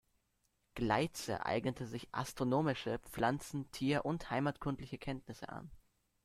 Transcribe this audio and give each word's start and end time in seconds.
Gleitze 0.73 1.45
eignete 1.45 1.85
sich 1.85 2.07
astronomische, 2.11 2.97
pflanzen-, 3.11 3.69
tier- 3.69 4.03
und 4.03 4.31
heimatkundliche 4.31 4.97
Kenntnisse 4.97 5.47
an. 5.49 5.69